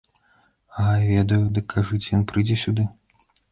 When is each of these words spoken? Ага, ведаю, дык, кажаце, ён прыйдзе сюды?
Ага, 0.77 0.95
ведаю, 1.09 1.39
дык, 1.59 1.65
кажаце, 1.75 2.09
ён 2.19 2.27
прыйдзе 2.35 2.61
сюды? 2.65 2.91